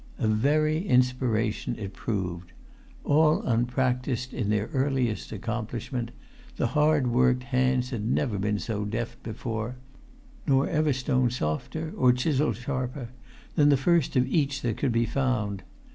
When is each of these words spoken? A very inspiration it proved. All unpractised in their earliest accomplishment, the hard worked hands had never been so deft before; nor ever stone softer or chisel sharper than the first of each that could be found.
A 0.17 0.27
very 0.27 0.77
inspiration 0.83 1.75
it 1.77 1.93
proved. 1.93 2.53
All 3.03 3.43
unpractised 3.43 4.33
in 4.33 4.49
their 4.49 4.65
earliest 4.73 5.31
accomplishment, 5.31 6.09
the 6.55 6.65
hard 6.65 7.05
worked 7.05 7.43
hands 7.43 7.91
had 7.91 8.03
never 8.03 8.39
been 8.39 8.57
so 8.57 8.83
deft 8.83 9.21
before; 9.21 9.75
nor 10.47 10.67
ever 10.67 10.91
stone 10.91 11.29
softer 11.29 11.93
or 11.95 12.13
chisel 12.13 12.51
sharper 12.53 13.09
than 13.53 13.69
the 13.69 13.77
first 13.77 14.15
of 14.15 14.25
each 14.25 14.63
that 14.63 14.77
could 14.77 14.91
be 14.91 15.05
found. 15.05 15.61